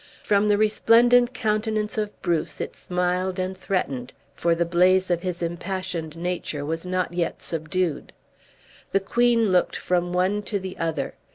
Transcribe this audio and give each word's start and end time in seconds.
From 0.23 0.47
the 0.47 0.57
resplendent 0.57 1.31
countenance 1.35 1.95
of 1.95 2.19
Bruce 2.23 2.59
it 2.59 2.75
smiled 2.75 3.37
and 3.37 3.55
threatened, 3.55 4.13
for 4.33 4.55
the 4.55 4.65
blaze 4.65 5.11
of 5.11 5.21
his 5.21 5.43
impassioned 5.43 6.15
nature 6.17 6.65
was 6.65 6.87
not 6.87 7.13
yet 7.13 7.43
subdued. 7.43 8.11
The 8.93 8.99
queen 8.99 9.51
looked 9.51 9.75
from 9.75 10.11
one 10.11 10.41
to 10.41 10.57
the 10.57 10.75
other. 10.79 11.13